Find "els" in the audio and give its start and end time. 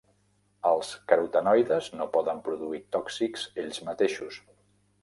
0.69-0.93